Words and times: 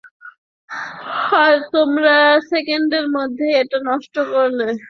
আর 1.41 1.53
তোমরা 1.73 2.15
সেকেন্ডের 2.51 3.05
মধ্যেই 3.17 3.53
এটা 3.61 3.77
নষ্ট 3.89 4.15
করলে! 4.33 4.67